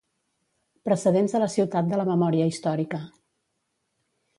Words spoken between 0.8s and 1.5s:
Precedents a